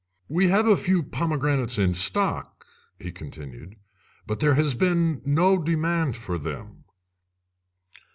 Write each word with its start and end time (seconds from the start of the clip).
"We 0.27 0.47
have 0.47 0.65
a 0.65 0.77
few 0.77 1.03
pomegranates 1.03 1.77
in 1.77 1.93
stock," 1.93 2.65
he 2.97 3.11
continued, 3.11 3.75
"but 4.25 4.39
there 4.39 4.55
has 4.55 4.73
been 4.73 5.21
no 5.23 5.59
demand 5.59 6.17
for 6.17 6.39
them." 6.39 6.85